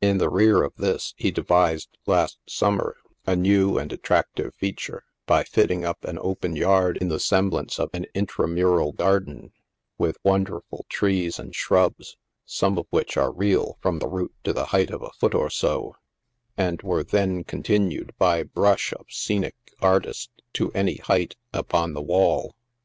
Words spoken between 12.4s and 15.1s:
some of which are real from the rcot to the height of a